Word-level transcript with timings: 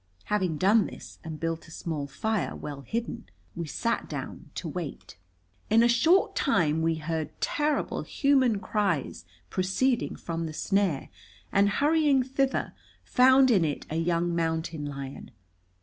Having 0.23 0.57
done 0.57 0.87
this, 0.87 1.19
and 1.23 1.39
built 1.39 1.67
a 1.67 1.69
small 1.69 2.07
fire, 2.07 2.55
well 2.55 2.81
hidden, 2.81 3.29
we 3.55 3.67
sat 3.67 4.09
down 4.09 4.49
to 4.55 4.67
wait. 4.67 5.15
In 5.69 5.83
a 5.83 5.87
short 5.87 6.35
time 6.35 6.81
we 6.81 6.95
heard 6.95 7.39
terrible 7.39 8.01
human 8.01 8.59
cries 8.59 9.25
proceeding 9.51 10.15
from 10.15 10.47
the 10.47 10.53
snare, 10.53 11.09
and, 11.51 11.69
hurrying 11.69 12.23
thither, 12.23 12.73
found 13.03 13.51
in 13.51 13.63
it 13.63 13.85
a 13.91 13.95
young 13.97 14.35
mountain 14.35 14.85
lion. 14.85 15.29